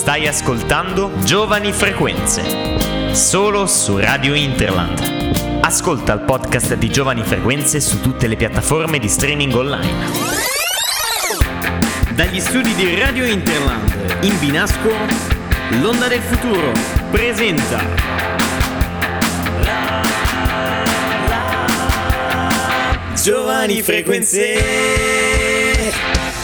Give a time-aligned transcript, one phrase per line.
[0.00, 5.60] Stai ascoltando Giovani Frequenze, solo su Radio Interland.
[5.60, 10.06] Ascolta il podcast di Giovani Frequenze su tutte le piattaforme di streaming online.
[12.14, 14.90] Dagli studi di Radio Interland, in Binasco,
[15.82, 16.72] l'Onda del Futuro
[17.10, 17.84] presenta
[23.14, 25.29] Giovani Frequenze.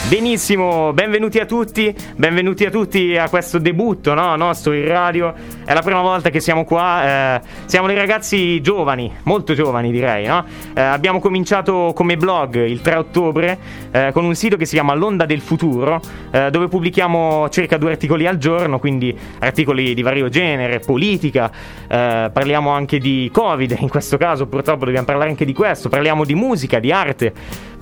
[0.08, 5.34] Benissimo, benvenuti a tutti, benvenuti a tutti a questo debutto no, nostro in radio.
[5.64, 10.26] È la prima volta che siamo qua, eh, siamo dei ragazzi giovani, molto giovani direi.
[10.26, 10.44] No?
[10.76, 13.58] Eh, abbiamo cominciato come blog il 3 ottobre
[13.90, 16.00] eh, con un sito che si chiama L'Onda del Futuro,
[16.30, 21.50] eh, dove pubblichiamo circa due articoli al giorno, quindi articoli di vario genere, politica,
[21.88, 26.24] eh, parliamo anche di Covid, in questo caso purtroppo dobbiamo parlare anche di questo, parliamo
[26.24, 27.32] di musica, di arte,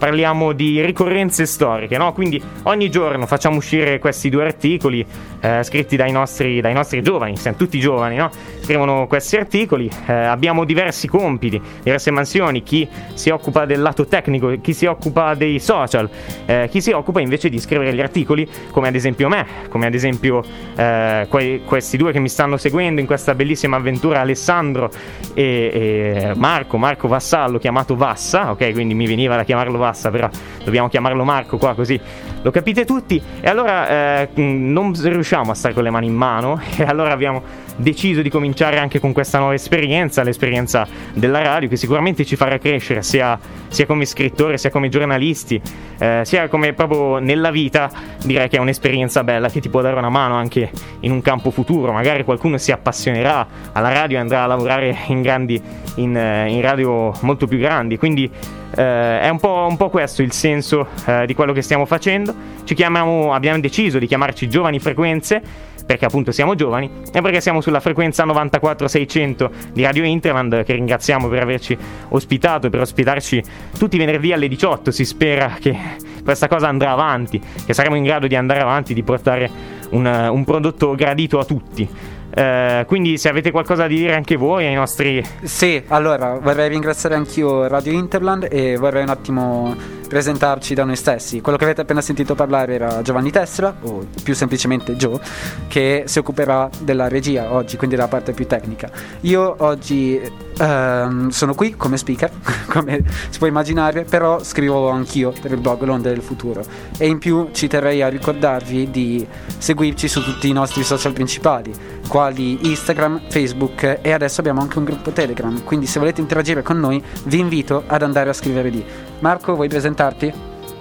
[0.05, 1.97] parliamo di ricorrenze storiche.
[1.97, 2.13] No?
[2.13, 5.07] Quindi ogni giorno facciamo uscire questi due articoli
[5.41, 8.31] eh, scritti dai nostri, dai nostri, giovani, siamo tutti giovani, no?
[8.61, 14.55] scrivono questi articoli, eh, abbiamo diversi compiti, diverse mansioni, chi si occupa del lato tecnico,
[14.61, 16.09] chi si occupa dei social,
[16.47, 19.95] eh, chi si occupa invece di scrivere gli articoli, come ad esempio me, come ad
[19.95, 20.43] esempio
[20.77, 24.91] eh, que- questi due che mi stanno seguendo in questa bellissima avventura, Alessandro
[25.35, 30.29] e, e Marco, Marco Vassallo, chiamato Vassa, ok, quindi mi veniva da chiamarlo Vassa, però
[30.65, 32.01] dobbiamo chiamarlo Marco qua così
[32.45, 33.21] lo capite tutti.
[33.41, 37.43] E allora eh, non riusciamo a stare con le mani in mano e allora abbiamo
[37.77, 42.59] deciso di cominciare anche con questa nuova esperienza, l'esperienza della radio che sicuramente ci farà
[42.59, 45.61] crescere sia, sia come scrittori, sia come giornalisti,
[45.99, 47.91] eh, sia come proprio nella vita.
[48.23, 51.51] Direi che è un'esperienza bella che ti può dare una mano anche in un campo
[51.51, 51.93] futuro.
[51.93, 55.61] Magari qualcuno si appassionerà alla radio e andrà a lavorare in, grandi,
[55.97, 57.97] in, eh, in radio molto più grandi.
[57.97, 58.31] Quindi
[58.77, 62.35] eh, è un po', un po', questo il senso eh, di quello che stiamo facendo.
[62.65, 65.43] Chiamiamo, abbiamo deciso di chiamarci Giovani Frequenze
[65.85, 71.29] perché appunto siamo giovani e perché siamo sulla frequenza 94600 di Radio Interland che ringraziamo
[71.29, 71.77] per averci
[72.09, 73.43] ospitato e per ospitarci
[73.79, 75.77] tutti i venerdì alle 18 si spera che
[76.25, 79.51] questa cosa andrà avanti che saremo in grado di andare avanti di portare
[79.91, 81.87] un, un prodotto gradito a tutti
[82.35, 85.25] eh, quindi se avete qualcosa da dire anche voi ai nostri...
[85.43, 89.77] Sì, allora vorrei ringraziare anch'io Radio Interland e vorrei un attimo
[90.15, 91.41] presentarci da noi stessi.
[91.41, 95.19] Quello che avete appena sentito parlare era Giovanni Tesla, o più semplicemente Joe,
[95.67, 98.89] che si occuperà della regia oggi, quindi della parte più tecnica.
[99.23, 100.21] Io oggi
[100.57, 102.31] ehm, sono qui come speaker,
[102.71, 106.63] come si può immaginare, però scrivo anch'io per il blog L'Onda del Futuro.
[106.97, 109.27] E in più ci terrei a ricordarvi di
[109.59, 111.73] seguirci su tutti i nostri social principali,
[112.07, 115.65] quali Instagram, Facebook e adesso abbiamo anche un gruppo Telegram.
[115.65, 119.13] Quindi se volete interagire con noi vi invito ad andare a scrivere lì.
[119.25, 120.31] Marco, vuoi presentarti?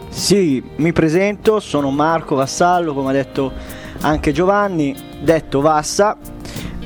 [0.09, 3.53] Sì, mi presento, sono Marco Vassallo, come ha detto
[4.01, 6.17] anche Giovanni, detto Vassa.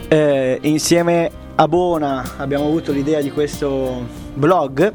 [0.07, 4.93] Eh, insieme a Bona abbiamo avuto l'idea di questo blog.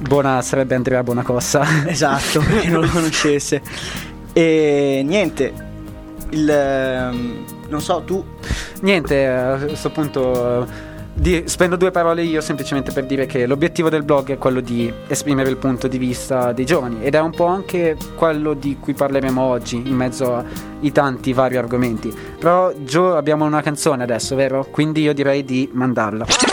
[0.00, 1.64] Bona sarebbe Andrea Bonacossa.
[1.86, 3.62] Esatto, chi non lo conoscesse.
[4.32, 5.52] E niente,
[6.30, 8.24] il, ehm, non so, tu...
[8.80, 14.02] Niente, a questo punto di, spendo due parole io semplicemente per dire che l'obiettivo del
[14.02, 17.46] blog è quello di esprimere il punto di vista dei giovani ed è un po'
[17.46, 22.12] anche quello di cui parleremo oggi in mezzo ai tanti vari argomenti.
[22.38, 24.66] Però Joe abbiamo una canzone adesso, vero?
[24.70, 26.51] Quindi io direi di mandarla.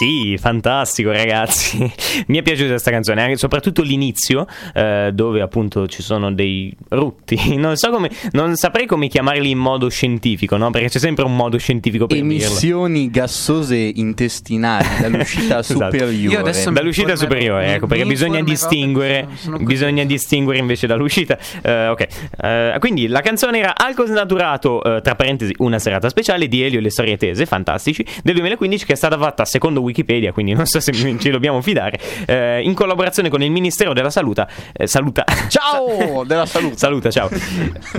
[0.00, 1.76] Sì, fantastico ragazzi.
[2.28, 7.38] Mi è piaciuta questa canzone, anche, soprattutto l'inizio eh, dove appunto ci sono dei rutti.
[7.60, 10.70] Non so come non saprei come chiamarli in modo scientifico, no?
[10.70, 13.20] Perché c'è sempre un modo scientifico per Emissioni dirlo.
[13.20, 15.90] gassose intestinali dall'uscita esatto.
[15.90, 16.72] superiore.
[16.72, 19.28] Dall'uscita superiore, ecco, perché bisogna distinguere
[19.60, 21.36] bisogna distinguere invece dall'uscita.
[21.62, 22.06] Uh, ok.
[22.42, 26.82] Uh, quindi la canzone era Alcol snaturato tra parentesi una serata speciale di Elio e
[26.82, 29.89] le storie tese, fantastici, del 2015 che è stata fatta secondo Wikipedia,
[30.32, 34.46] quindi non so se ci dobbiamo fidare, eh, in collaborazione con il Ministero della Salute.
[34.72, 35.24] Eh, saluta.
[35.48, 36.24] Ciao!
[36.26, 36.76] della salute.
[36.76, 37.28] Saluta, ciao.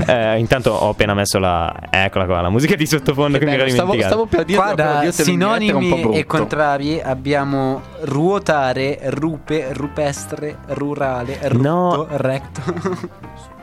[0.08, 1.74] Eh, intanto ho appena messo la.
[1.90, 4.74] Eccola qua, la musica di sottofondo che, che mi ero stavo, stavo per dire qua
[4.74, 12.08] da sinonimi e contrari abbiamo ruotare, rupe, rupestre, rurale, rutto, no.
[12.10, 13.20] recto.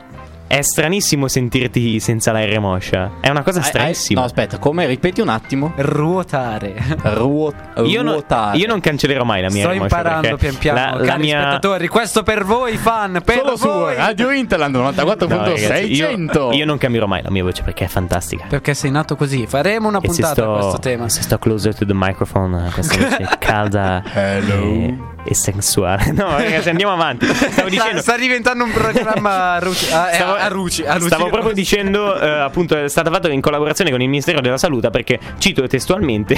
[0.49, 3.11] È stranissimo sentirti senza la R moscia.
[3.21, 4.21] È una cosa stranissima.
[4.21, 4.87] No, aspetta, come?
[4.87, 5.73] Ripeti un attimo.
[5.75, 6.73] Ruotare.
[7.03, 8.23] Ruot- io, non,
[8.53, 11.39] io non cancellerò mai la mia Sto imparando pian piano, la, la mia...
[11.41, 11.87] spettatori.
[11.87, 13.21] Questo per voi, fan.
[13.23, 13.93] Per Solo voi.
[13.93, 16.33] su Radio Interland 94.600.
[16.33, 18.45] No, io, io, non cambierò mai la mia voce perché è fantastica.
[18.49, 19.45] Perché sei nato così.
[19.45, 21.09] Faremo una puntata sto, su questo tema.
[21.09, 24.01] Se sto closer to the microphone, questa voce calda.
[24.11, 24.63] Hello.
[24.63, 26.11] E e sensuale.
[26.19, 27.25] No, ragazzi, andiamo avanti.
[27.25, 28.01] Stavo dicendo.
[28.01, 29.85] sta, sta diventando un programma a Ruci.
[29.91, 31.05] A, Stavo, a Ruci, a Ruci.
[31.05, 34.89] stavo proprio dicendo, eh, appunto, è stata fatta in collaborazione con il Ministero della Salute
[34.89, 36.35] perché cito testualmente.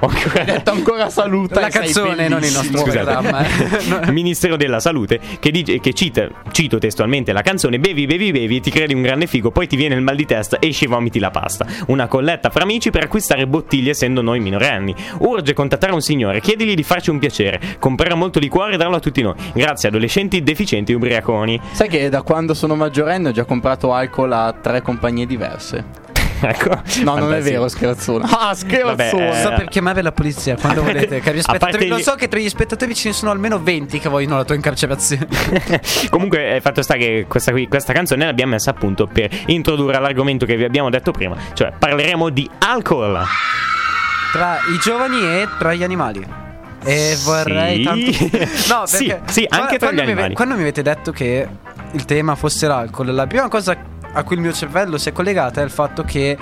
[0.00, 1.60] ho ancora Detto ancora saluta.
[1.60, 3.04] La canzone, non il nostro bellissimo.
[3.04, 3.44] programma.
[3.46, 4.06] eh.
[4.06, 8.60] il Ministero della Salute che, dice, che cita, cito testualmente la canzone Bevi, bevi, bevi,
[8.60, 11.18] ti credi un grande figo, poi ti viene il mal di testa esci e vomiti
[11.18, 11.66] la pasta.
[11.86, 14.94] Una colletta fra amici per acquistare bottiglie essendo noi minorenni.
[15.18, 19.00] Urge contattare un signore, chiedigli di farci un piacere, comprare molto liquore e darlo a
[19.00, 19.34] tutti noi.
[19.52, 21.60] Grazie adolescenti deficienti ubriaconi.
[21.72, 26.00] Sai che da quando sono maggiorenne ho già comprato alcol a tre compagnie diverse.
[26.42, 26.70] ecco.
[26.70, 27.42] No, non è Fantastico.
[27.50, 28.24] vero, scherzone.
[28.28, 28.82] Ah, scherzone.
[29.10, 31.20] Vabbè, eh, So per chiamare la polizia quando volete.
[31.20, 34.08] Cari spettatori, lo gli- so che tra gli spettatori ce ne sono almeno 20 che
[34.08, 35.28] vogliono la tua incarcerazione.
[36.10, 40.44] Comunque, il fatto sta che questa, qui- questa canzone l'abbiamo messa appunto per introdurre l'argomento
[40.44, 43.22] che vi abbiamo detto prima, cioè parleremo di alcol.
[44.32, 46.41] tra i giovani e tra gli animali.
[46.84, 47.82] E vorrei Sì.
[47.84, 48.74] tanto.
[48.74, 49.32] No, Sì, perché.
[49.32, 50.34] sì, anche tra gli mi ave- animali.
[50.34, 51.46] quando mi avete detto che
[51.92, 53.76] il tema fosse l'alcol, la prima cosa
[54.14, 56.36] a cui il mio cervello si è collegata è il fatto che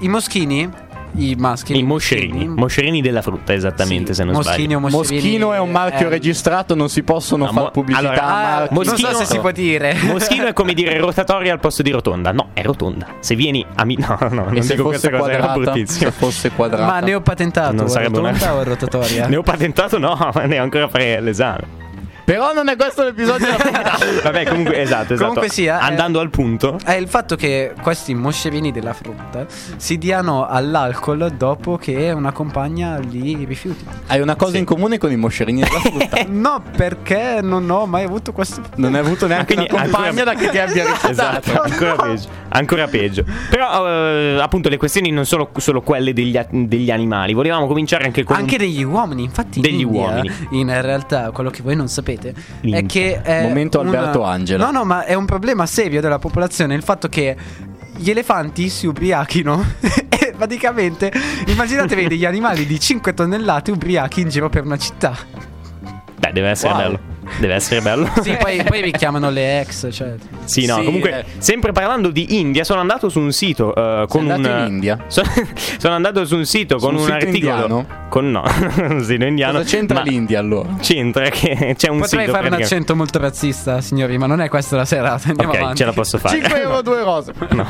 [0.00, 0.68] i moschini,
[1.14, 4.76] i maschi, I moscerini, moscerini della frutta, esattamente, se non moschini sbaglio.
[4.76, 8.08] o moscerini, Moschino è un marchio eh, registrato, non si possono No, fare mo- pubblicità
[8.08, 8.74] allora, Ah, marchi.
[8.74, 9.94] non so Moschino- se si può dire.
[10.04, 12.32] Moschino è come dire rotatoria al posto di rotonda.
[12.32, 13.06] No, è rotonda.
[13.20, 16.10] Se vieni a mi- No, no, non E dico questa cosa, era bruttissimo.
[16.10, 16.84] Se fosse quadrata.
[16.84, 19.26] Ma ne ho patentato Non sarebbe una- rotonda o rotatoria?
[19.28, 21.84] Ne ho patentato, no, ma ne ho ancora fare l'esame.
[22.26, 23.98] Però non è questo l'episodio della puntata.
[24.24, 25.28] Vabbè, comunque, esatto, esatto.
[25.28, 25.84] Comunque sia, eh.
[25.84, 26.76] Andando al punto.
[26.84, 29.46] È il fatto che questi moscerini della frutta
[29.76, 33.84] si diano all'alcol dopo che una compagna li rifiuti.
[34.08, 34.58] Hai una cosa Sì.
[34.58, 36.24] in comune con i moscerini della frutta.
[36.46, 38.60] No, perché non ho mai avuto questo.
[38.74, 41.38] Non hai avuto neanche Quindi una compagna ancora- da che ti abbia rifiutato.
[41.48, 42.28] Esatto, ancora peggio.
[42.48, 43.24] Ancora peggio.
[43.50, 47.34] Però, eh, appunto, le questioni non sono solo quelle degli, degli animali.
[47.34, 48.34] Volevamo cominciare anche con.
[48.34, 50.30] Anche degli uomini, infatti, in Degli India, uomini.
[50.50, 52.14] In realtà, quello che voi non sapete
[52.60, 52.80] L'India.
[52.80, 53.20] è che.
[53.22, 54.64] È Momento una- Alberto Angela.
[54.66, 57.36] No, no, ma è un problema serio della popolazione il fatto che.
[57.98, 61.10] Gli elefanti si ubriachino e praticamente
[61.46, 65.16] immaginatevi degli animali di 5 tonnellate ubriachi in giro per una città.
[66.18, 66.80] Beh, deve essere Wow.
[66.82, 66.98] bello.
[67.38, 68.08] Deve essere bello.
[68.22, 70.14] Sì, poi, poi vi chiamano le ex, cioè.
[70.44, 71.24] Sì, no, Sì, comunque, eh.
[71.38, 74.60] sempre parlando di India, sono andato su un sito eh, con andato un.
[74.66, 75.04] in India?
[75.08, 75.22] So-
[75.78, 77.34] sono andato su un sito Su con un un, articolo.
[77.52, 77.86] indiano?
[78.08, 78.42] Con no,
[78.88, 79.58] un sito indiano.
[79.58, 80.68] Cosa c'entra l'India allora?
[80.80, 82.32] C'entra che c'è un Potrei sito.
[82.36, 85.28] fare un accento molto razzista, signori, ma non è questa la serata.
[85.28, 85.76] Andiamo Ok, avanti.
[85.78, 86.38] ce la posso fare.
[86.40, 87.32] 5 euro, 2 rose.
[87.50, 87.68] No.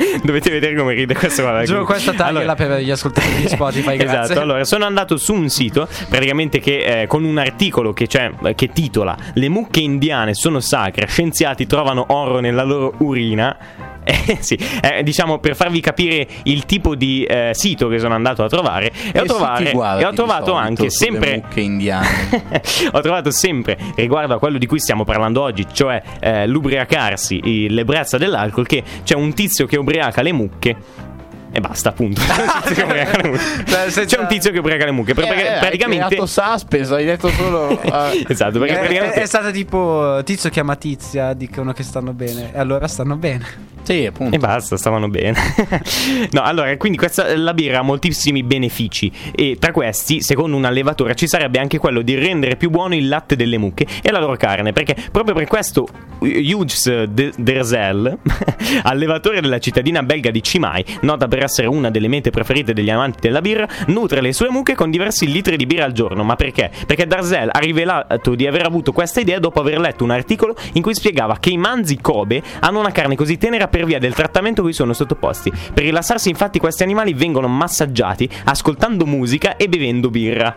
[0.22, 1.62] Dovete vedere come ride questo qua.
[1.64, 4.20] Giuro, questa tagliala Allora- per gli ascoltatori di Spotify, grazie.
[4.20, 8.30] Esatto, allora sono andato su un sito praticamente che eh, con un articolo che, c'è,
[8.54, 13.56] che titola Le mucche indiane sono sacre, scienziati trovano oro nella loro urina.
[14.02, 18.42] Eh, sì, eh, diciamo per farvi capire il tipo di eh, sito che sono andato
[18.42, 22.08] a trovare e ho, trovare- guardi e ho trovato anche sempre mucche indiane.
[22.92, 27.68] ho trovato sempre riguardo a quello di cui stiamo parlando oggi, cioè eh, l'ubriacarsi, i-
[27.68, 30.76] l'ebbrezza dell'alcol, che c'è un tizio che ubriaca le mucche.
[31.52, 32.20] E basta, appunto.
[32.22, 33.42] C'è un tizio che ubriaca le mucche.
[33.66, 35.14] Senza- C'è un tizio che ubriaca le mucche.
[35.14, 36.02] Perché Eh, eh, praticamente.
[36.04, 37.70] Hai creato suspense, hai detto solo.
[37.82, 39.20] eh, esatto, perché È, è, praticamente.
[39.22, 42.52] è stata tipo Tizio chiama Tizia, dicono che stanno bene.
[42.54, 43.44] E allora stanno bene.
[43.82, 44.34] Sì, appunto.
[44.34, 45.38] E basta, stavano bene.
[46.32, 49.10] no, allora, quindi questa, la birra ha moltissimi benefici.
[49.34, 53.08] E tra questi, secondo un allevatore, ci sarebbe anche quello di rendere più buono il
[53.08, 54.72] latte delle mucche e la loro carne.
[54.72, 55.88] Perché proprio per questo
[56.20, 58.18] Hughes de- Derzel,
[58.82, 63.18] allevatore della cittadina belga di Cimai, nota per essere una delle mete preferite degli amanti
[63.20, 66.22] della birra, nutre le sue mucche con diversi litri di birra al giorno.
[66.22, 66.70] Ma perché?
[66.86, 70.82] Perché Darzel ha rivelato di aver avuto questa idea dopo aver letto un articolo in
[70.82, 74.62] cui spiegava che i manzi Kobe hanno una carne così tenera per via del trattamento
[74.62, 75.50] cui sono sottoposti.
[75.50, 80.54] Per rilassarsi, infatti, questi animali vengono massaggiati ascoltando musica e bevendo birra.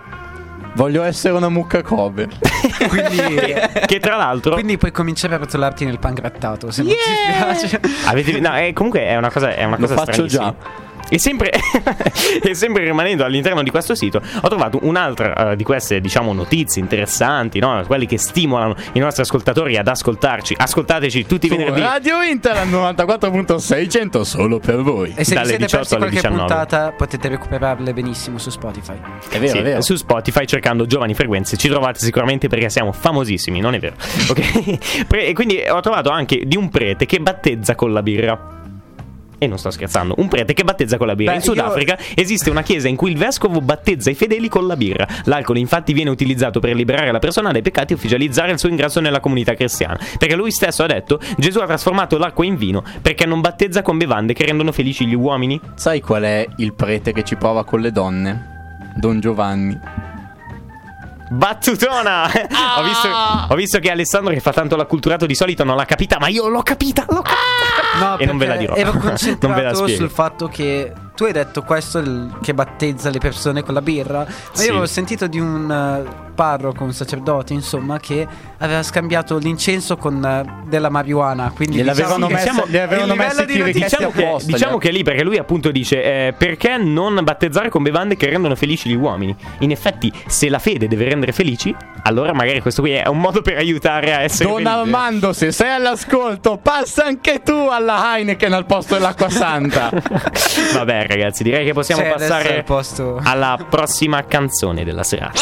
[0.76, 2.28] Voglio essere una mucca Kobe.
[2.90, 3.54] Quindi,
[3.86, 4.54] Che tra l'altro.
[4.56, 6.72] quindi puoi cominciare a rotolarti nel pan grattato.
[6.72, 6.98] Se non ti
[7.60, 7.80] spiace.
[8.08, 10.56] Avete, no, eh, comunque è una cosa, è una Lo cosa faccio stranissima.
[11.10, 11.52] E sempre,
[12.42, 16.82] e sempre rimanendo all'interno di questo sito, ho trovato un'altra eh, di queste, diciamo, notizie
[16.82, 17.84] interessanti, no?
[17.86, 20.56] Quelli che stimolano i nostri ascoltatori ad ascoltarci.
[20.58, 21.82] Ascoltateci tutti i venerdì.
[21.82, 25.14] Radio Inter al 94.600 solo per voi.
[25.16, 26.48] E se Dalle siete 18 persi alle qualche 19.
[26.48, 28.96] puntata, potete recuperarle benissimo su Spotify.
[29.30, 29.82] È vero, Sì, è vero.
[29.82, 33.96] Su Spotify cercando giovani frequenze ci trovate sicuramente perché siamo famosissimi, non è vero?
[34.34, 35.06] Ok?
[35.06, 38.62] Pre- e quindi ho trovato anche di un prete che battezza con la birra.
[39.44, 41.32] E non sto scherzando, un prete che battezza con la birra.
[41.32, 44.78] Beh, in Sudafrica esiste una chiesa in cui il vescovo battezza i fedeli con la
[44.78, 45.06] birra.
[45.26, 49.02] L'alcol infatti viene utilizzato per liberare la persona dai peccati e ufficializzare il suo ingresso
[49.02, 50.00] nella comunità cristiana.
[50.18, 53.98] Perché lui stesso ha detto, Gesù ha trasformato l'acqua in vino perché non battezza con
[53.98, 55.60] bevande che rendono felici gli uomini.
[55.76, 58.94] Sai qual è il prete che ci prova con le donne?
[58.96, 59.78] Don Giovanni.
[61.34, 62.26] Battutona!
[62.78, 63.10] ho, visto,
[63.50, 66.48] ho visto che Alessandro che fa tanto l'acculturato di solito non l'ha capita, ma io
[66.48, 68.06] l'ho capita, l'ho capita.
[68.06, 68.76] No, e non ve la dirò.
[68.76, 69.14] Ero non ve la
[69.72, 72.02] concentrato sul fatto che tu hai detto questo
[72.42, 74.20] che battezza le persone con la birra.
[74.20, 74.66] Ma Sì.
[74.66, 80.64] io avevo sentito di un parroco, un sacerdote, insomma, che aveva scambiato l'incenso con eh,
[80.68, 81.52] della marijuana.
[81.56, 84.92] Quindi Gliel'avevano diciamo, messo- diciamo- gli avevano messo di Diciamo che, diciamo gli- che è
[84.92, 88.96] lì perché lui appunto dice eh, perché non battezzare con bevande che rendono felici gli
[88.96, 91.74] uomini in effetti se la fede deve rendere felici
[92.04, 94.74] allora magari questo qui è un modo per aiutare a essere Don felici.
[94.74, 99.90] Armando, se sei all'ascolto, passa anche tu alla Heineken al posto dell'acqua santa.
[100.74, 105.42] vabbè ragazzi direi che possiamo Sì, adesso è passare alla prossima canzone della serata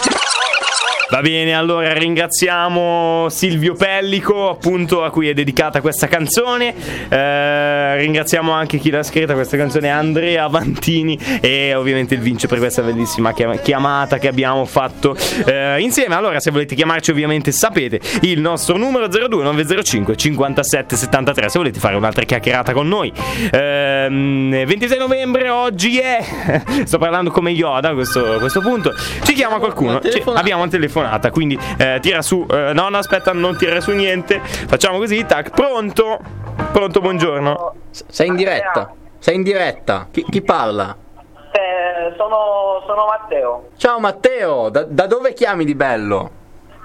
[1.11, 6.73] Va bene, allora ringraziamo Silvio Pellico, appunto a cui è dedicata questa canzone.
[7.09, 12.59] Eh, ringraziamo anche chi l'ha scritta questa canzone, Andrea Vantini, e ovviamente il Vince per
[12.59, 15.13] questa bellissima chiam- chiamata che abbiamo fatto
[15.45, 16.15] eh, insieme.
[16.15, 21.49] Allora, se volete chiamarci, ovviamente sapete il nostro numero 02905 57 73.
[21.49, 23.11] Se volete fare un'altra chiacchierata con noi,
[23.51, 26.23] Ehm, 26 novembre oggi è.
[26.85, 28.93] Sto parlando come Yoda a questo, a questo punto.
[29.23, 29.99] Ci chiama qualcuno.
[29.99, 30.69] Ci- abbiamo una
[31.01, 32.45] telefonata, quindi eh, tira su.
[32.49, 34.39] eh, no, no, aspetta, non tirare su niente.
[34.41, 35.49] Facciamo così, tac.
[35.49, 36.19] Pronto?
[36.71, 37.73] Pronto, buongiorno.
[37.89, 38.93] Sei in diretta.
[39.19, 40.07] Sei in diretta.
[40.11, 40.95] Chi, chi parla?
[41.51, 43.69] Eh, sono, sono Matteo.
[43.77, 46.39] Ciao Matteo, da, da dove chiami di bello?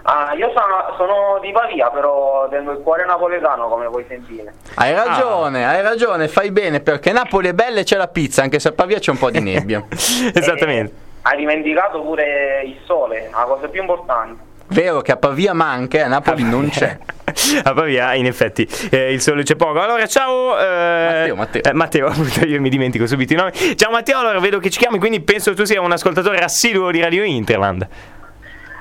[0.08, 4.54] Ah, io sono, sono di Pavia, però tengo il cuore napoletano, come puoi sentire.
[4.74, 8.60] Hai ragione, hai ragione, fai bene perché Napoli è bella e c'è la pizza, anche
[8.60, 9.84] se a Pavia c'è un po' di nebbia.
[9.90, 11.05] Esattamente.
[11.26, 14.44] Eh, hai dimenticato pure il sole, la cosa più importante.
[14.68, 16.98] Vero che a Pavia manca e a Napoli non c'è.
[17.64, 19.80] A Pavia, in effetti, eh, il sole c'è poco.
[19.80, 20.58] Allora, ciao.
[20.58, 21.62] eh, Matteo, Matteo.
[21.62, 23.52] eh, Matteo, appunto, io mi dimentico subito i nomi.
[23.76, 27.00] Ciao Matteo, allora vedo che ci chiami, quindi penso tu sia un ascoltatore assiduo di
[27.00, 27.86] Radio Interland.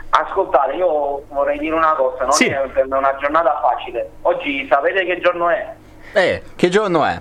[0.10, 2.46] Ascoltate, io vorrei dire una cosa, non Sì.
[2.48, 4.10] è una giornata facile.
[4.22, 5.74] Oggi sapete che giorno è?
[6.14, 7.20] Eh, che giorno è?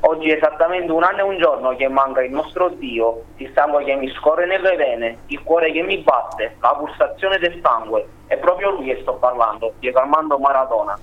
[0.00, 3.84] Oggi è esattamente un anno e un giorno che manca il nostro Dio, il sangue
[3.84, 8.06] che mi scorre nelle vene, il cuore che mi batte, la pulsazione del sangue.
[8.26, 10.96] È proprio lui che sto parlando, Diego Armando Maradona.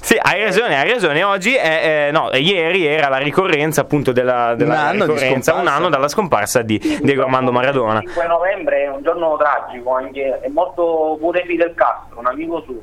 [0.00, 1.22] Sì, hai ragione, hai ragione.
[1.22, 5.58] Oggi è, eh, no, ieri era la ricorrenza appunto della, della Un anno ricorrenza, un
[5.60, 5.72] scomparsa.
[5.74, 8.00] anno dalla scomparsa di Diego Armando Maradona.
[8.00, 12.60] Il 5 novembre è un giorno tragico, anche è morto pure Fidel Castro, un amico
[12.62, 12.80] suo.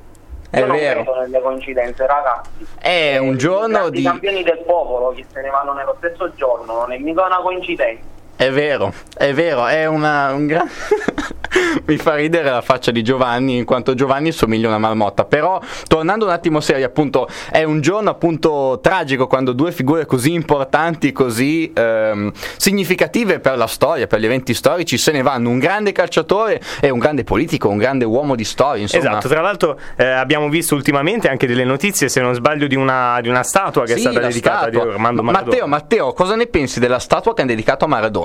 [0.55, 1.03] È Io non vero.
[1.03, 2.65] credo nelle coincidenze, ragazzi.
[2.79, 4.03] È un I giorno grandi di...
[4.03, 8.03] campioni del popolo che se ne vanno nello stesso giorno, non è mica una coincidenza.
[8.37, 10.69] È vero, è vero, è una, un gran...
[11.87, 15.23] Mi fa ridere la faccia di Giovanni, in quanto Giovanni somiglia a una marmotta.
[15.23, 20.33] Però, tornando un attimo serio, appunto, è un giorno appunto tragico quando due figure così
[20.33, 25.49] importanti, così ehm, significative per la storia, per gli eventi storici, se ne vanno.
[25.49, 29.03] Un grande calciatore e un grande politico, un grande uomo di storia, insomma.
[29.09, 33.19] Esatto, tra l'altro eh, abbiamo visto ultimamente anche delle notizie, se non sbaglio, di una,
[33.21, 34.79] di una statua che è Sì, stata la dedicata a statua.
[34.81, 35.51] Diego Armando Ma- Maradona.
[35.55, 38.23] Matteo, Matteo, cosa ne pensi della statua che hanno dedicato a Maradona?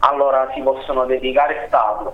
[0.00, 2.12] Allora si possono dedicare statue,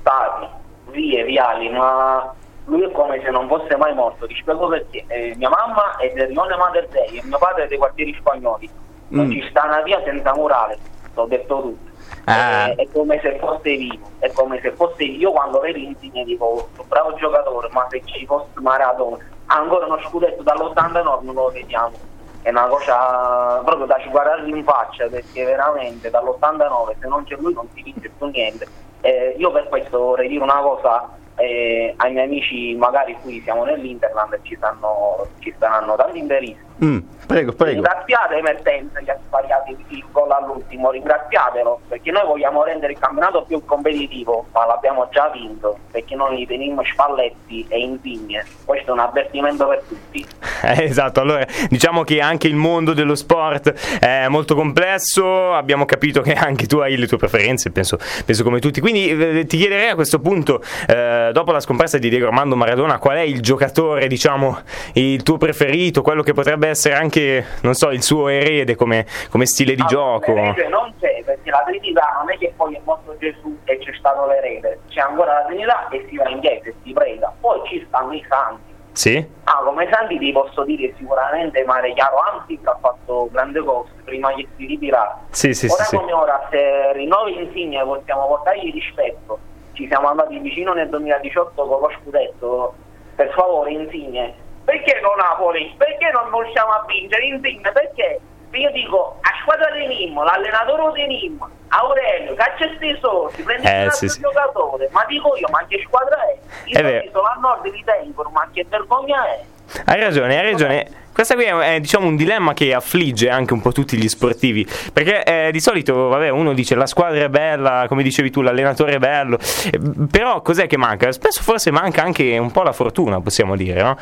[0.00, 0.46] stati,
[0.90, 2.32] vie, viali, ma
[2.64, 4.26] lui è come se non fosse mai morto.
[4.26, 5.04] Ti spiego perché.
[5.06, 8.68] Eh, mia mamma è del Lione Mater Dei e mio padre è dei quartieri spagnoli.
[9.08, 9.30] Non Mm.
[9.30, 10.78] ci sta una via senza murale,
[11.14, 11.90] l'ho detto tutto.
[12.26, 12.68] Ah.
[12.68, 16.68] Eh, è come se fosse vivo, è come se fosse io quando vedo Insigne dico
[16.72, 21.92] "Sto bravo giocatore, ma se ci fosse Maradona, ancora uno scudetto dall'89 non lo vediamo.
[22.42, 27.52] È una cosa proprio da guardare in faccia perché veramente dall'89 se non c'è lui
[27.52, 28.66] non si vince più niente.
[29.02, 33.64] Eh, io per questo vorrei dire una cosa eh, ai miei amici magari qui siamo
[33.64, 36.68] nell'Interland e ci stanno, ci staranno tanti imperisti.
[36.82, 37.74] Mm, prego, prego.
[37.74, 43.42] Ringraziate Emertenza che ha sbagliato il gol all'ultimo, ringraziatelo perché noi vogliamo rendere il campionato
[43.42, 48.46] più competitivo, ma l'abbiamo già vinto perché noi teniamo Spalletti e Insigne.
[48.64, 50.26] Questo è un avvertimento per tutti.
[50.62, 56.20] Eh, esatto, allora diciamo che anche il mondo dello sport è molto complesso, abbiamo capito
[56.20, 59.88] che anche tu hai le tue preferenze, penso, penso come tutti, quindi eh, ti chiederei
[59.88, 64.06] a questo punto, eh, dopo la scomparsa di Diego Armando Maradona, qual è il giocatore,
[64.06, 64.58] diciamo,
[64.94, 69.46] il tuo preferito, quello che potrebbe essere anche, non so, il suo erede come, come
[69.46, 70.34] stile di Allora, gioco?
[70.34, 73.92] l'erede non c'è perché la Trinità non è che poi è morto Gesù e c'è
[73.98, 77.60] stato l'erede, c'è ancora la Trinità e si va in chiesa e si prega, poi
[77.66, 78.68] ci stanno i santi.
[78.92, 79.24] Sì?
[79.44, 84.34] Ah, come santi ti posso dire sicuramente Mare Chiaro Antic ha fatto grande cose prima
[84.34, 85.20] che si ritirasse.
[85.30, 85.96] Sì, sì, sì, ora sì.
[85.96, 89.38] come ora, se rinnovi Insigne possiamo portargli rispetto.
[89.72, 92.74] Ci siamo andati vicino nel 2018 con lo scudetto.
[93.14, 94.34] Per favore, Insigne.
[94.64, 95.74] Perché non Napoli?
[95.76, 97.72] Perché non riusciamo a vincere Insigne?
[97.72, 98.20] Perché?
[98.52, 103.76] Io dico a squadra tenimmo, l'allenatore lo tenimmo, Aurelio, caccia sti soldi, prendi Eh, un
[103.82, 104.20] altro sì, sì.
[104.20, 106.36] giocatore, ma dico io, ma che squadra è?
[106.64, 107.10] I soldi vero.
[107.12, 109.44] solo a nord li tengono, ma che vergogna è?
[109.84, 110.86] Hai ragione, hai ragione.
[111.12, 114.66] Questo qui è, è, diciamo un dilemma che affligge anche un po' tutti gli sportivi.
[114.92, 118.94] Perché eh, di solito, vabbè, uno dice la squadra è bella, come dicevi tu, l'allenatore
[118.94, 119.38] è bello.
[119.70, 119.78] eh,
[120.10, 121.10] però cos'è che manca?
[121.12, 123.98] Spesso forse manca anche un po' la fortuna, possiamo dire, no?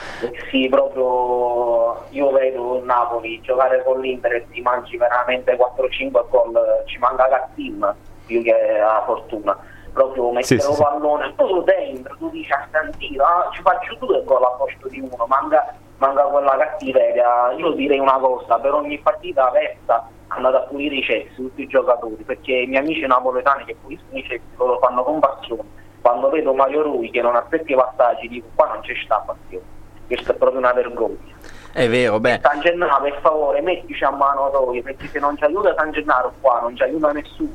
[0.51, 6.59] Sì, proprio io vedo il Napoli giocare con l'Inter e si mangi veramente 4-5 gol,
[6.87, 7.95] ci manca Cattim
[8.27, 9.59] più che la fortuna.
[9.93, 10.83] Proprio mettere Sì, un sì, sì.
[10.83, 14.89] pallone, poi tu dentro, tu dici a Santino, ah, ci faccio due gol a posto
[14.89, 17.53] di uno, manca, manca quella cattiveria.
[17.53, 21.67] Io direi una cosa, per ogni partita aperta andate a pulire i cessi, tutti i
[21.67, 25.65] giocatori, perché i miei amici napoletani che puliscono i cessi lo fanno con passione.
[26.01, 29.65] Quando vedo Mario Rui che non aspetta i passaggi, dico qua non c'è sta passione.
[30.07, 31.17] Questa è proprio una vergogna.
[31.73, 32.41] È vero, beh.
[32.43, 36.33] San Gennaro, per favore, mettici a mano toi, perché se non ci aiuta San Gennaro
[36.41, 37.53] qua, non ci aiuta nessuno.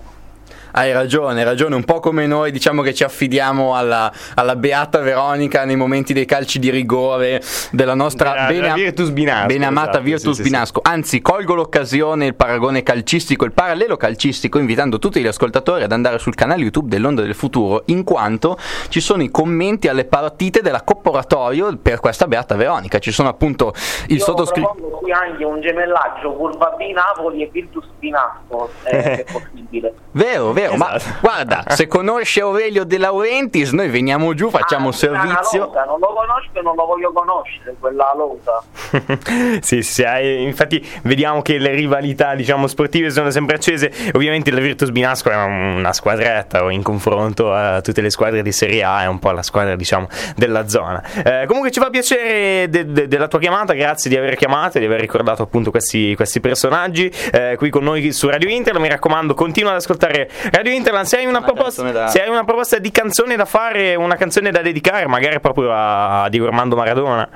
[0.76, 5.02] Hai ragione, hai ragione, un po' come noi diciamo che ci affidiamo alla, alla beata
[5.02, 9.66] Veronica nei momenti dei calci di rigore della nostra Della- bene, della Virtus Binasco, bene
[9.68, 10.80] amata esatto, Virtus sì, sì, Binasco.
[10.84, 16.18] Anzi, colgo l'occasione, il paragone calcistico, il parallelo calcistico, invitando tutti gli ascoltatori ad andare
[16.18, 18.58] sul canale YouTube dell'Onda del Futuro, in quanto
[18.90, 22.98] ci sono i commenti alle partite della Coppa Oratorio per questa beata Veronica.
[22.98, 23.76] Ci sono appunto
[24.08, 24.74] il Io sottoscritto.
[25.02, 29.94] qui anche un gemellaggio Curva B Napoli e Virtus Binasco, eh, se è possibile.
[30.16, 31.18] Vero, vero, ma Esatto.
[31.22, 35.60] guarda, se conosce Aurelio De Laurentiis, noi veniamo giù, facciamo Ah, servizio.
[35.66, 38.64] lota, non lo conosco e non lo voglio conoscere, quella lota.
[39.62, 40.04] sì, sì,
[40.42, 43.92] infatti vediamo che le rivalità diciamo, sportive sono sempre accese.
[44.14, 48.84] Ovviamente la Virtus Binasco è una squadretta in confronto a tutte le squadre di Serie
[48.84, 51.02] A, è un po' la squadra diciamo, della zona.
[51.24, 54.80] Eh, comunque ci fa piacere de- de- della tua chiamata, grazie di aver chiamato e
[54.82, 58.80] di aver ricordato appunto questi, questi personaggi eh, qui con noi su Radio Inter.
[58.80, 61.08] Mi raccomando, continua ad ascoltare Radio Interland.
[61.08, 64.16] Se hai una, Una proposta, da- se hai una proposta di canzone da fare, una
[64.16, 67.28] canzone da dedicare, magari proprio a Diego Armando Maradona.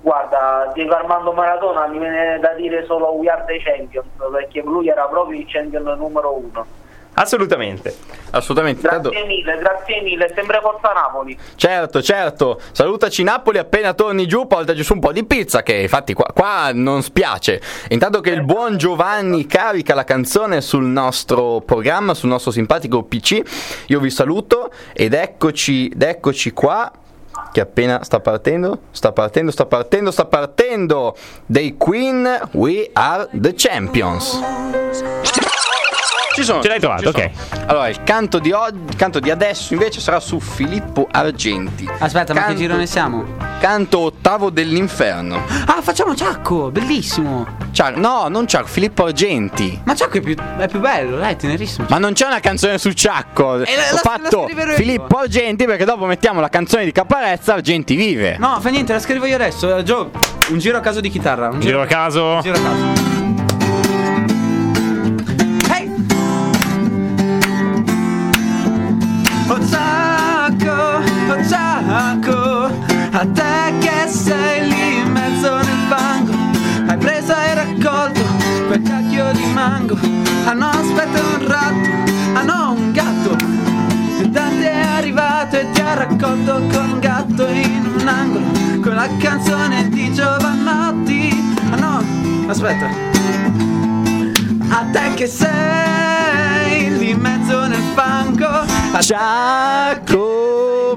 [0.00, 4.88] Guarda, Diego Armando Maradona mi viene da dire solo We Are the Champions, perché lui
[4.88, 6.64] era proprio il champion numero uno.
[7.14, 7.94] Assolutamente.
[8.30, 8.88] Assolutamente.
[8.88, 11.36] Tanto- Grazie mille, grazie mille, sempre Forza Napoli.
[11.56, 12.60] Certo, certo.
[12.72, 16.70] Salutaci Napoli appena torni giù, portaci su un po' di pizza che infatti qua, qua
[16.72, 17.60] non spiace.
[17.88, 23.42] Intanto che il buon Giovanni carica la canzone sul nostro programma, sul nostro simpatico PC,
[23.88, 26.90] io vi saluto ed eccoci, ed eccoci qua
[27.52, 33.52] che appena sta partendo, sta partendo, sta partendo, sta partendo dei Queen We Are the
[33.54, 35.41] Champions.
[36.34, 36.62] Ci sono.
[36.62, 37.30] Ce l'hai trovato, ok.
[37.66, 41.88] Allora, il canto di oggi, il canto di adesso invece sarà su Filippo Argenti.
[41.98, 43.24] Aspetta, ma che Canto- girone siamo?
[43.60, 45.40] Canto ottavo dell'inferno.
[45.66, 47.46] Ah, facciamo Ciacco, bellissimo.
[47.70, 49.80] Ciao, no, non c'è Filippo Argenti.
[49.84, 51.86] Ma Ciacco è più, è più bello, dai, tenerissimo.
[51.88, 53.62] Ma non c'è una canzone su Ciacco.
[53.62, 54.76] Eh, la- Ho la- fatto la scriverò io.
[54.76, 58.36] Filippo Argenti perché dopo mettiamo la canzone di Caparezza, Argenti vive.
[58.38, 59.76] No, fa niente, la scrivo io adesso.
[59.76, 60.10] Eh, Gio,
[60.50, 61.48] un giro a caso di chitarra.
[61.50, 62.24] Un Giro a caso.
[62.24, 63.11] Un giro a caso.
[71.92, 72.70] Zacco,
[73.10, 76.32] a te che sei lì in mezzo nel fango,
[76.86, 78.22] hai preso e raccolto
[78.66, 79.98] quel cacchio di mango.
[80.46, 81.90] Ah no, aspetta un ratto,
[82.32, 83.36] ah no, un gatto.
[84.16, 88.46] Se Dante è arrivato e ti ha raccolto con un gatto in un angolo,
[88.80, 91.54] con la canzone di Giovannotti.
[91.72, 92.02] Ah no,
[92.48, 92.86] aspetta.
[94.70, 98.48] A te che sei lì in mezzo nel fango
[98.92, 100.51] a Ciacco,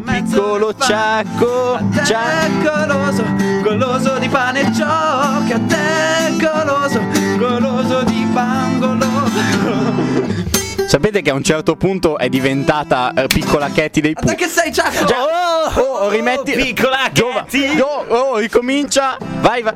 [0.05, 1.79] piccolo Ciacco.
[2.03, 2.85] Ciacco.
[2.85, 3.23] goloso,
[3.61, 7.01] goloso di pane e giochi A te goloso,
[7.37, 9.05] goloso di pangolo
[10.87, 14.35] Sapete che a un certo punto è diventata eh, piccola Katy dei Pooh.
[14.35, 17.79] che sei Ciacco Già- oh, oh, rimetti piccola Giova- Katy.
[17.79, 19.17] Oh, oh, ricomincia.
[19.41, 19.73] Vai, vai.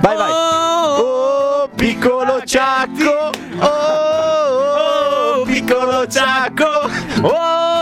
[0.00, 0.30] Vai, vai.
[0.30, 3.30] Oh, piccolo Ciacco.
[3.60, 6.64] Oh, oh, piccolo Ciacco.
[7.22, 7.75] Oh,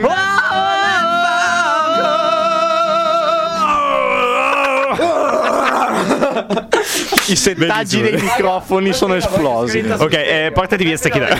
[0.00, 0.32] Ciacco.
[7.26, 9.78] I settaggi dei microfoni sono esplosi.
[9.78, 11.38] Ok, eh, portati via sta chitarra.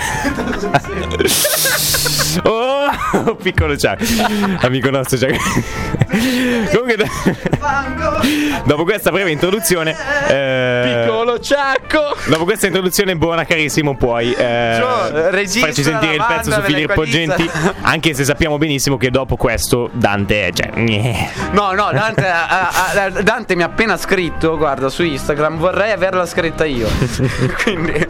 [2.49, 4.65] oh, piccolo Chuck.
[4.65, 6.02] Amico nostro Chuck.
[6.13, 6.97] Comunque,
[8.65, 9.97] dopo questa breve introduzione,
[10.29, 12.17] eh, Piccolo ciacco!
[12.27, 17.05] dopo questa introduzione buona, carissimo, puoi eh, Gio, farci sentire il pezzo su Filippo.
[17.05, 17.49] Genti.
[17.83, 20.53] Anche se sappiamo benissimo che dopo questo Dante è.
[20.53, 20.71] Cioè.
[21.53, 26.27] No, no, Dante, ah, ah, Dante mi ha appena scritto, guarda, su Instagram, vorrei averla
[26.27, 26.89] scritta io.
[27.63, 28.07] Quindi...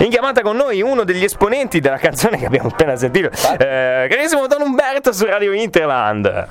[0.00, 4.46] In chiamata con noi uno degli esponenti della canzone che abbiamo appena sentito, eh, carissimo
[4.46, 6.46] Don Umberto su Radio Interland.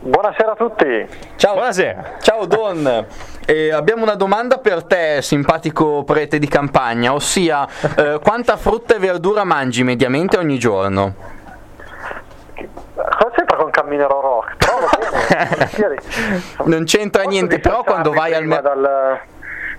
[0.00, 1.06] Buonasera a tutti.
[1.36, 1.52] Ciao.
[1.52, 2.14] Buonasera.
[2.20, 3.06] Ciao Don.
[3.44, 8.98] Eh, abbiamo una domanda per te, simpatico prete di campagna, ossia eh, quanta frutta e
[8.98, 11.14] verdura mangi mediamente ogni giorno?
[12.94, 15.96] Sono sempre con Camminero Rock, però va bene.
[16.64, 18.80] Non c'entra Posso niente, però quando vai al mercato...
[18.80, 19.20] dal,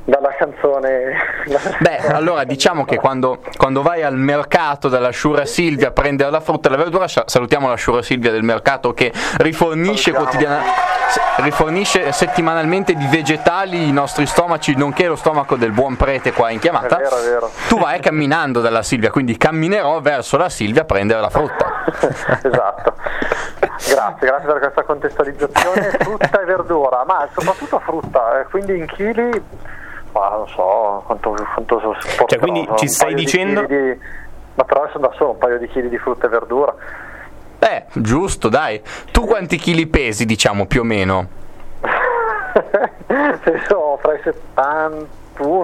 [0.08, 1.16] dalla canzone
[1.80, 6.40] Beh, allora diciamo che quando, quando vai al mercato dalla Sciura Silvia a prendere la
[6.40, 10.24] frutta e la verdura, sa- salutiamo la Sciura Silvia del mercato che rifornisce, Salutiamo.
[10.24, 10.62] quotidiana-
[11.10, 16.52] se- rifornisce settimanalmente di vegetali i nostri stomaci, nonché lo stomaco del buon prete qua
[16.52, 16.98] in chiamata.
[16.98, 17.52] È vero, è vero.
[17.68, 21.84] Tu vai camminando dalla Silvia, quindi camminerò verso la Silvia a prendere la frutta.
[22.44, 22.94] esatto.
[23.60, 25.82] Grazie, grazie per questa contestualizzazione.
[26.00, 29.42] Frutta e verdura, ma soprattutto frutta, eh, quindi in chili,
[30.20, 32.76] ma non so quanto, quanto porterò, Cioè, quindi no?
[32.76, 34.00] ci stai di dicendo- chili di-
[34.56, 36.74] Ma però sono da solo, un paio di chili di frutta e verdura.
[37.60, 38.82] Eh, giusto, dai.
[39.12, 41.28] Tu quanti chili pesi, diciamo, più o meno?
[43.44, 45.08] Penso fra i 71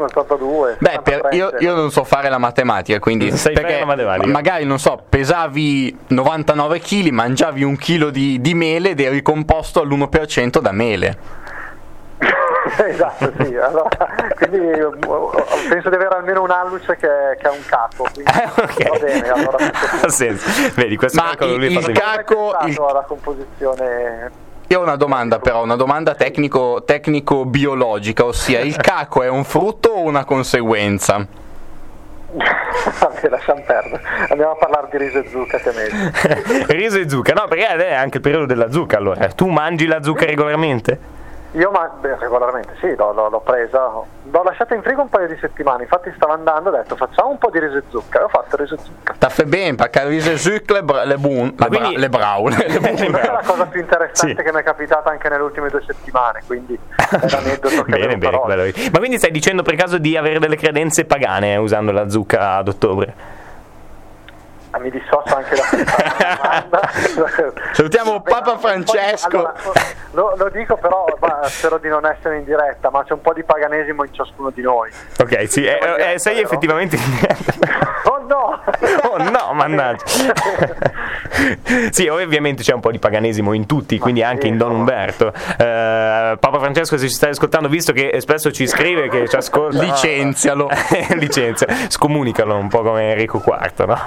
[0.02, 0.78] e 82.
[0.80, 1.36] Beh, per- 73.
[1.38, 4.28] io, io non so fare la matematica, quindi Non sai fare perché la matematica.
[4.32, 9.82] magari non so, pesavi 99 kg, mangiavi un chilo di, di mele ed eri composto
[9.82, 11.18] all'1% da mele.
[12.88, 13.55] esatto, sì.
[13.55, 13.89] Allora,
[14.38, 14.89] quindi eh,
[15.69, 17.07] penso di avere almeno un alluce che,
[17.39, 17.62] che ha un.
[18.12, 18.89] Quindi Eh, ok.
[18.89, 19.57] va bene, allora
[19.89, 20.49] questo senso.
[20.75, 21.91] Vedi, questo Ma calcolo lui il- fa il è
[22.67, 24.31] il- alla composizione
[24.67, 29.89] Io ho una domanda però, una domanda tecnico, tecnico-biologica, ossia il caco è un frutto
[29.89, 31.25] o una conseguenza?
[32.33, 34.01] Vabbè, lasciamo perdere.
[34.29, 36.65] Andiamo a parlare di riso e zucca che è meglio.
[36.67, 39.27] Riso e zucca, no, perché è anche il periodo della zucca allora.
[39.27, 41.12] Tu mangi la zucca regolarmente?
[41.56, 43.80] Io ma beh, regolarmente sì, l'ho, l'ho- l'ho presa,
[44.24, 47.38] l'ho lasciata in frigo un paio di settimane, infatti stavo andando, ho detto facciamo un
[47.38, 49.13] po' di riso e zucca, e ho fatto il riso e zucca.
[49.20, 52.10] Ta fait bien, perché il riso e zucca le, bra- le, bun- le, bra- le
[52.10, 52.56] braune.
[52.68, 54.44] le bun- Questa è la cosa più interessante Sì.
[54.44, 58.18] che mi è capitata anche nelle ultime due settimane, quindi è l'aneddoto che bene, avevo
[58.18, 58.39] bene,
[58.72, 58.89] quello.
[58.92, 62.68] Ma quindi stai dicendo per caso di avere delle credenze pagane usando la zucca ad
[62.68, 63.13] ottobre?
[64.72, 66.36] Ah, mi dissocio anche da questa
[66.72, 66.89] domanda.
[67.74, 69.28] Salutiamo Papa Francesco.
[69.38, 69.54] allora,
[70.13, 73.34] lo, lo dico però, ma spero di non essere in diretta, ma c'è un po'
[73.34, 74.91] di paganesimo in ciascuno di noi.
[75.19, 76.47] Ok, sì, eh, eh, sei Vero?
[76.47, 76.97] effettivamente.
[78.06, 78.62] Oh no!
[79.13, 80.06] Oh no, mannaggia.
[81.91, 84.78] sì, ovviamente c'è un po' di paganesimo in tutti, quindi sì, anche in Don no.
[84.80, 85.28] Umberto.
[85.28, 89.84] Eh, Papa Francesco, se ci stai ascoltando, visto che spesso ci scrive che ci ascolta.
[89.84, 90.67] Licenzialo.
[91.15, 93.97] Licenzia, scomunicalo un po' come Enrico IV, no?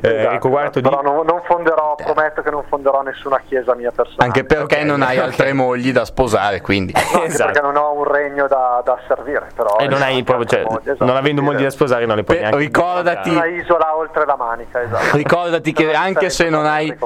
[0.00, 0.80] Eh, Enrico IV di.
[0.80, 4.24] Però non, non fonderò, prometto che non fonderò nessuna chiesa mia personale.
[4.24, 6.92] Anche perché Non hai altre mogli da sposare, quindi.
[6.92, 7.44] No, Esatto.
[7.52, 9.76] perché non ho un regno da, da servire, però.
[9.78, 12.42] E non hai proprio, cioè, esatto, non avendo mogli da sposare, non le puoi Beh,
[12.42, 12.58] neanche.
[12.58, 15.16] ricordati- Una isola oltre la manica, esatto.
[15.16, 16.96] Ricordati che anche se non hai.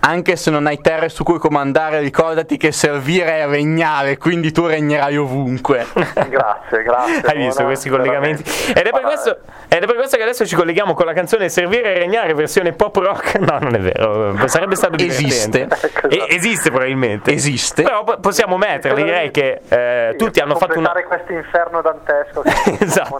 [0.00, 4.66] Anche se non hai terre su cui comandare, ricordati che servire è regnare, quindi tu
[4.66, 5.86] regnerai ovunque.
[6.28, 7.20] Grazie, grazie.
[7.24, 8.42] Hai visto questi collegamenti?
[8.74, 11.94] Ed è, questo, ed è per questo che adesso ci colleghiamo con la canzone Servire
[11.94, 13.36] e Regnare versione pop rock.
[13.48, 14.46] No, non è vero.
[14.46, 15.66] Sarebbe stato divertente.
[15.70, 16.08] Esiste.
[16.08, 17.32] E- esiste probabilmente.
[17.32, 17.82] Esiste.
[17.82, 19.02] Però po- possiamo metterla.
[19.02, 20.90] Direi che eh, Sì, tutti hanno fatto una.
[20.92, 22.42] completare questo inferno dantesco
[22.78, 23.16] Esatto.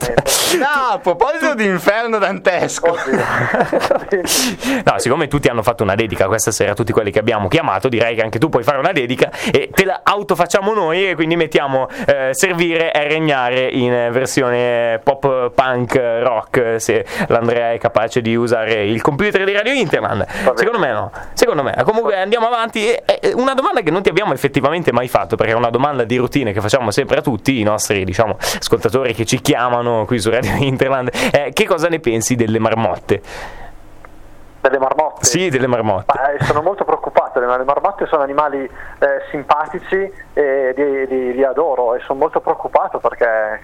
[0.63, 2.97] Ah, a proposito di inferno dantesco.
[4.85, 8.15] No, siccome tutti hanno fatto una dedica questa sera, tutti quelli che abbiamo chiamato, direi
[8.15, 11.89] che anche tu puoi fare una dedica e te la autofacciamo noi e quindi mettiamo
[12.07, 18.85] eh, Servire e Regnare in versione pop punk rock se l'Andrea è capace di usare
[18.85, 20.27] il computer di Radio Interland.
[20.55, 21.11] Secondo me no.
[21.35, 21.75] Secondo me.
[21.85, 22.95] Comunque andiamo avanti.
[23.35, 26.53] Una domanda che non ti abbiamo effettivamente mai fatto, perché è una domanda di routine
[26.53, 30.55] che facciamo sempre a tutti i nostri, diciamo, ascoltatori che ci chiamano qui su Radio
[30.57, 31.11] Interland.
[31.31, 33.23] è che cosa ne pensi delle marmotte?
[34.69, 35.25] Delle marmotte.
[35.25, 36.13] Sì, delle marmotte.
[36.15, 41.45] Ma, eh, sono molto preoccupato, le marmotte sono animali eh, simpatici e li, li- li
[41.45, 43.61] adoro e sono molto preoccupato perché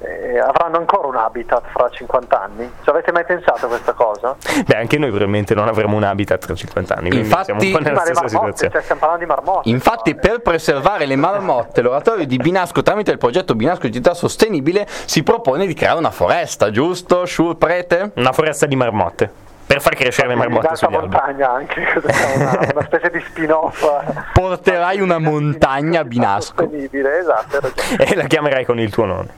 [0.00, 2.70] eh, avranno ancora un habitat fra 50 anni.
[2.82, 4.34] Ci avete mai pensato a questa cosa?
[4.66, 7.78] Beh, anche noi probabilmente non avremo un habitat tra 50 anni, Infatti- siamo un po'
[7.78, 8.72] nella stessa marmotte, situazione.
[8.72, 9.68] cioè, stiamo parlando di marmotte.
[9.68, 15.22] Infatti, per preservare le marmotte, l'oratorio di Binasco, tramite il progetto Binasco Città Sostenibile, si
[15.22, 17.24] propone di creare una foresta, giusto?
[17.24, 18.10] Sciur prete?
[18.16, 19.50] Una foresta di marmotte.
[19.72, 21.08] Per far crescere le marmotte sugli alberi.
[21.10, 21.80] montagna anche,
[22.36, 23.86] una, una specie di spin-off.
[24.34, 26.70] Porterai una montagna a binasco.
[26.70, 27.60] Esatto.
[27.98, 29.28] E la chiamerai con il tuo nome.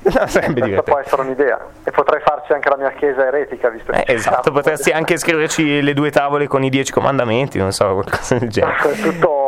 [0.00, 1.00] No, sarebbe Questa può divertente.
[1.00, 1.58] essere un'idea.
[1.84, 5.80] E potrei farci anche la mia chiesa eretica, visto che Eh, esatto, potresti anche scriverci
[5.80, 8.76] le due tavole con i dieci comandamenti, non so, qualcosa del genere.
[8.76, 9.43] È tutto, tutto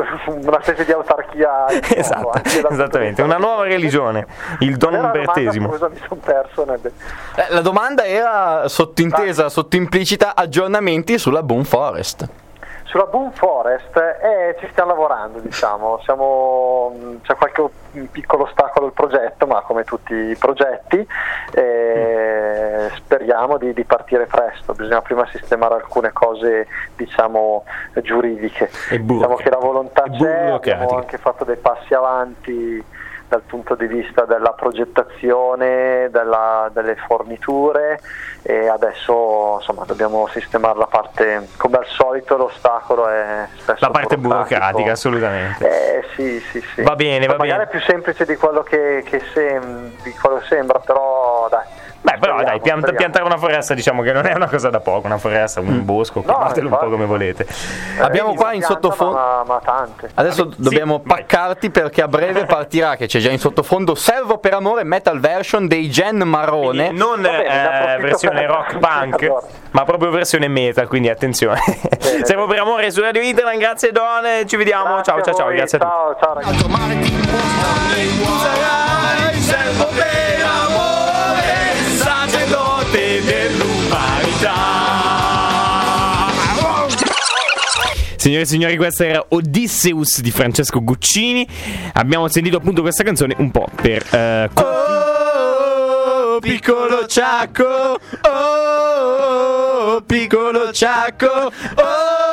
[0.26, 1.64] una specie di autarchia.
[1.96, 4.26] Esatto, anche dal punto esattamente, una nuova religione,
[4.60, 5.30] il Don Qual era la domanda?
[5.30, 5.68] Umbertesimo.
[5.70, 6.64] Scusa, mi sono perso.
[6.64, 6.80] nel-
[7.36, 12.28] Eh, La domanda era sottintesa, sottoimplicita aggiornamenti sulla Boom Forest.
[12.86, 17.64] Sulla Boom Forest eh, ci stiamo lavorando, diciamo, Siamo, mh, c'è qualche
[18.10, 21.06] piccolo ostacolo al progetto, ma come tutti i progetti
[21.52, 27.64] eh, speriamo di, di partire presto, bisogna prima sistemare alcune cose diciamo
[28.02, 28.70] giuridiche.
[28.90, 29.04] E.
[29.04, 32.84] Diciamo che la volontà c'è, abbiamo anche fatto dei passi avanti
[33.28, 38.00] dal punto di vista della progettazione, della- delle forniture
[38.42, 44.16] e adesso insomma dobbiamo sistemare la parte, come al solito l'ostacolo è spesso La parte
[44.16, 45.68] burocratica, assolutamente.
[45.98, 46.82] Eh sì, sì, sì.
[46.82, 47.62] Va bene, va Magari bene.
[47.64, 51.64] è più semplice di quello che, che sem- di quello sembra, però dai.
[52.00, 54.78] Beh, però speriamo, dai, pian- piantare una foresta diciamo che non è una cosa da
[54.78, 57.44] poco, una foresta, un bosco, chiamatelo un po' come volete.
[57.44, 60.10] Eh, Abbiamo sì, qua in sottofondo- Ma, ma tante.
[60.14, 61.18] Adesso Sì, dobbiamo vai.
[61.18, 65.66] paccarti perché a breve partirà, che c'è già in sottofondo, Servo per amore metal version
[65.66, 66.84] dei Gen Marrone.
[66.84, 69.40] Quindi non bene, ne eh, versione rock punk, Allora.
[69.72, 71.58] ma proprio versione metal, quindi attenzione.
[72.22, 75.02] Servo per amore su Radio Internet, grazie Don, e ci vediamo.
[75.02, 75.92] ciao, ciao, ciao, grazie a tutti.
[76.20, 76.64] Ciao, ciao ragazzi.
[88.26, 91.46] Signore e signori, questa era Odysseus di Francesco Guccini.
[91.92, 101.28] Abbiamo sentito appunto questa canzone un po' per eh, Oh, piccolo ciacco, oh, piccolo ciacco,
[101.28, 102.25] oh,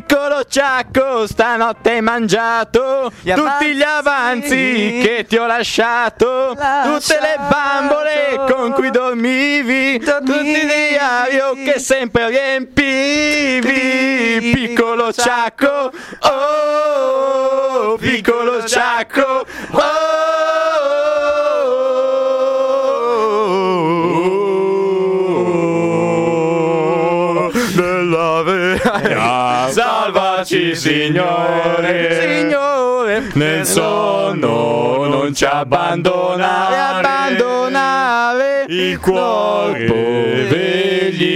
[0.00, 7.36] piccolo ciacco, stanotte hai mangiato Gli tutti gli avanzi che ti ho lasciato, tutte le
[7.48, 13.60] bambole con cui dormivi, tutti i diario che sempre riempivi,
[14.52, 18.39] piccolo ciacco, oh, piccolo
[35.40, 40.39] ci abbandonare, abbandonare il cuore,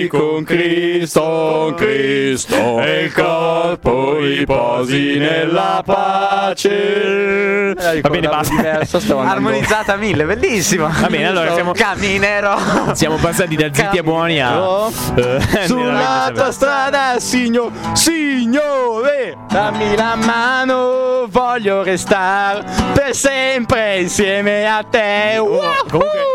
[0.08, 7.74] con Cristo, con Cristo, e il corpo riposi nella pace.
[7.74, 8.80] Va bene, basta.
[9.20, 10.90] Armonizzata a mille, bellissima.
[11.00, 12.56] Va bene, allora siamo- Caminerò.
[12.92, 14.88] Siamo passati da zitti e buoni a.
[15.16, 24.84] eh, Sulla tua strada, signor, signore, dammi la mano, voglio restare per sempre insieme a
[24.88, 25.38] te.
[25.38, 25.74] Wahoo!
[25.88, 26.32] comunque-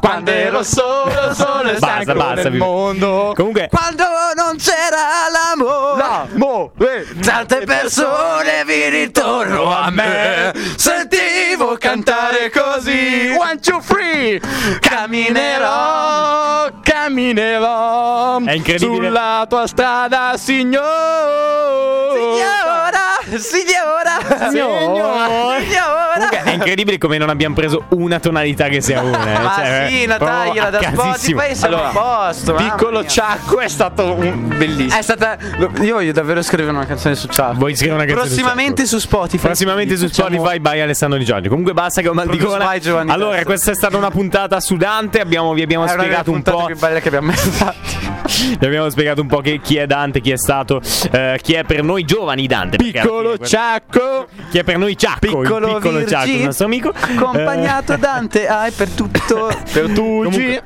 [0.00, 2.58] quando ero solo, solo e Basta, stanco basta, nel vi-
[3.08, 3.32] mondo.
[3.34, 4.04] Comunque, Quando
[4.36, 6.02] non c'era l'amore.
[6.02, 10.52] L'amore, Tante persone vi intorno a me.
[10.76, 13.34] Sentivo cantare così.
[13.36, 14.40] One, two, three.
[14.80, 16.70] Camminerò,
[17.02, 18.40] camminerò.
[18.44, 19.06] È incredibile.
[19.06, 20.86] Sulla tua strada, signore.
[23.28, 25.62] Signora, signora, Signore.
[25.62, 26.06] signora.
[26.14, 29.34] Comunque è incredibile come non abbiamo preso una tonalità che sia una.
[29.38, 29.38] eh.
[29.42, 31.12] Ma Cioè, sì, una proprio tagliela da a casissimo.
[31.40, 31.92] Spotify siamo Allora, a
[32.26, 32.54] posto.
[32.54, 33.08] mamma Piccolo mia.
[33.08, 34.98] ciacco è stato un bellissimo.
[34.98, 35.36] È stata.
[35.82, 37.52] Io voglio davvero scrivere una canzone su Ciao.
[37.54, 39.44] Vuoi scrivere una canzone su Prossimamente su Spotify.
[39.46, 41.48] Prossimamente su Facciamo- Spotify by Alessandro Di Giorgio.
[41.50, 42.70] Comunque basta che ho mal di Produce gola.
[42.70, 43.44] by Giovanni Allora, Testa.
[43.44, 45.20] questa è stata una puntata su Dante.
[45.20, 46.64] Abbiamo, vi abbiamo una delle spiegato un puntate po'.
[46.66, 47.96] più belle che abbiamo mai fatto.
[48.58, 50.80] Vi abbiamo spiegato un po' che- chi è Dante, chi è stato,
[51.12, 52.76] eh, chi è per noi giovani Dante.
[52.76, 54.26] perché Piccolo questo- ciacco.
[54.50, 56.92] Chi è per noi Ciacco, Piccolo, piccolo Ciacco, Virgi, il nostro amico.
[56.98, 59.50] Accompagnato Dante hai per tutto.
[59.72, 60.60] Per Tucci.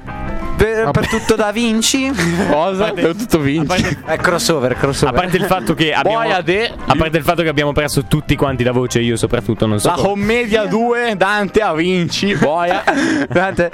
[0.62, 2.10] Per, per tutto Da Vinci.
[2.50, 2.92] Cosa?
[2.92, 3.66] Per tutto A vinci.
[3.66, 5.14] parte, È crossover, a crossover.
[5.14, 8.72] parte il fatto che abbiamo a parte il fatto che abbiamo perso tutti quanti la
[8.72, 9.88] voce, io soprattutto non so.
[9.88, 10.08] La come.
[10.08, 12.34] commedia 2, Dante a Vinci.
[12.36, 12.82] Boia.
[13.28, 13.70] Dante,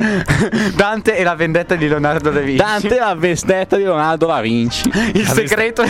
[0.74, 2.56] Dante e la vendetta di Leonardo da Vinci.
[2.62, 4.90] Dante la vendetta di Leonardo da Vinci.
[5.14, 5.82] il segreto.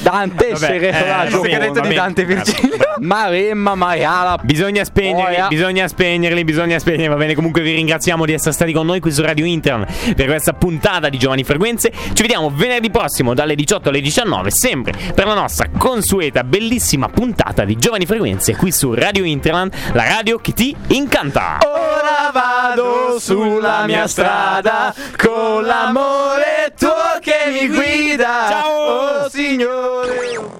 [0.00, 1.94] Dante Vabbè, segreto eh, segreto di.
[1.94, 2.76] Dante Virgilio.
[3.00, 4.38] Maremma, Maiala.
[4.42, 5.48] Bisogna spegnerli, Boia.
[5.48, 7.08] bisogna spegnerli, bisogna spegnerli.
[7.08, 10.26] Va bene, comunque vi ringraziamo di essere stati con noi qui su Radio Internet per
[10.26, 11.92] questa puntata di Giovani Frequenze.
[12.12, 17.64] Ci vediamo venerdì prossimo dalle 18 alle 19, sempre per la nostra consueta, bellissima puntata
[17.64, 21.58] di Giovani Frequenze qui su Radio Internet, la radio che ti incanta.
[21.64, 28.46] Ora vado sulla mia strada con l'amore tuo che mi guida.
[28.48, 28.76] Ciao!
[29.24, 30.48] Oh signore.